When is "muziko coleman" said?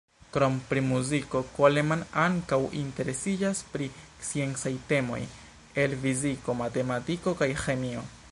0.91-1.99